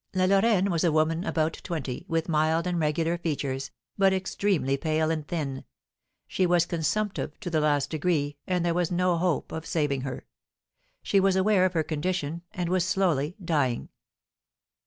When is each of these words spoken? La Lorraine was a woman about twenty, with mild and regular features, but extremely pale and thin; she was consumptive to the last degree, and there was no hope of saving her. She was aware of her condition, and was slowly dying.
La 0.15 0.25
Lorraine 0.25 0.71
was 0.71 0.83
a 0.83 0.91
woman 0.91 1.23
about 1.23 1.61
twenty, 1.63 2.05
with 2.07 2.27
mild 2.27 2.65
and 2.65 2.79
regular 2.79 3.19
features, 3.19 3.69
but 3.99 4.11
extremely 4.11 4.75
pale 4.75 5.11
and 5.11 5.27
thin; 5.27 5.63
she 6.27 6.47
was 6.47 6.65
consumptive 6.65 7.39
to 7.39 7.51
the 7.51 7.61
last 7.61 7.91
degree, 7.91 8.35
and 8.47 8.65
there 8.65 8.73
was 8.73 8.89
no 8.91 9.15
hope 9.19 9.51
of 9.51 9.63
saving 9.63 10.01
her. 10.01 10.25
She 11.03 11.19
was 11.19 11.35
aware 11.35 11.65
of 11.65 11.73
her 11.73 11.83
condition, 11.83 12.41
and 12.51 12.67
was 12.67 12.83
slowly 12.83 13.35
dying. 13.45 13.89